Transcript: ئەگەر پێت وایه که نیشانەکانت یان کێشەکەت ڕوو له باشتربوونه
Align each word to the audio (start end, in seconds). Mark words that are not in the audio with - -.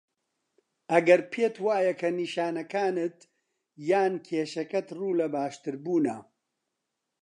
ئەگەر 0.91 1.21
پێت 1.31 1.55
وایه 1.65 1.93
که 1.99 2.07
نیشانەکانت 2.19 3.17
یان 3.89 4.13
کێشەکەت 4.27 4.87
ڕوو 4.99 5.17
له 5.19 5.27
باشتربوونه 5.35 6.15